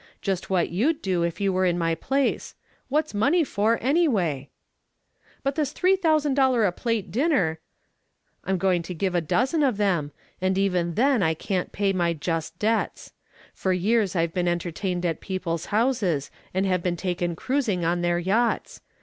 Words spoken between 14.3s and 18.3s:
been entertained at people's houses and have been taken cruising on their